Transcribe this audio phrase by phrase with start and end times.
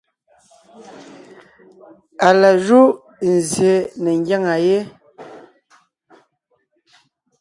[2.27, 2.87] Á la júʼ
[3.33, 4.79] nzsyè ne ńgyáŋa yé,